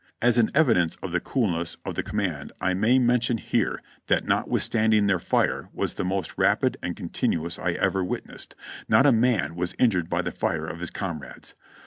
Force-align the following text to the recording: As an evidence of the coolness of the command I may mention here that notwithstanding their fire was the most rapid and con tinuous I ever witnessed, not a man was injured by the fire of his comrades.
As 0.19 0.39
an 0.39 0.49
evidence 0.55 0.95
of 1.03 1.11
the 1.11 1.19
coolness 1.19 1.77
of 1.85 1.93
the 1.93 2.01
command 2.01 2.51
I 2.59 2.73
may 2.73 2.97
mention 2.97 3.37
here 3.37 3.83
that 4.07 4.25
notwithstanding 4.25 5.05
their 5.05 5.19
fire 5.19 5.69
was 5.73 5.93
the 5.93 6.03
most 6.03 6.33
rapid 6.39 6.75
and 6.81 6.97
con 6.97 7.09
tinuous 7.09 7.63
I 7.63 7.73
ever 7.73 8.03
witnessed, 8.03 8.55
not 8.89 9.05
a 9.05 9.11
man 9.11 9.53
was 9.55 9.75
injured 9.77 10.09
by 10.09 10.23
the 10.23 10.31
fire 10.31 10.65
of 10.65 10.79
his 10.79 10.89
comrades. 10.89 11.53